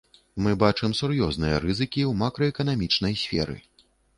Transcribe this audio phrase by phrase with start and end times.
[0.45, 3.57] Мы бачым сур'ёзныя рызыкі ў макраэканамічнай сферы.